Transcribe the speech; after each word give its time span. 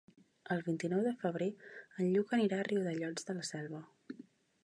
El 0.53 0.61
vint-i-nou 0.67 1.01
de 1.07 1.11
febrer 1.23 1.49
en 1.81 2.09
Lluc 2.15 2.33
anirà 2.39 2.61
a 2.61 2.65
Riudellots 2.71 3.27
de 3.29 3.35
la 3.41 3.47
Selva. 3.51 3.83